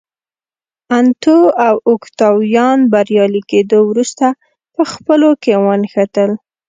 انتو 0.99 1.37
او 1.67 1.75
اوکتاویان 1.89 2.79
بریالي 2.91 3.41
کېدو 3.51 3.79
وروسته 3.89 4.25
په 4.75 4.81
خپلو 4.91 5.29
کې 5.43 5.53
ونښتل 5.65 6.31